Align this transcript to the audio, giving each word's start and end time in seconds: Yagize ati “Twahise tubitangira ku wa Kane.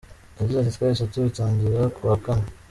Yagize 0.37 0.57
ati 0.59 0.71
“Twahise 0.75 1.03
tubitangira 1.11 1.81
ku 1.95 1.99
wa 2.09 2.15
Kane. 2.23 2.47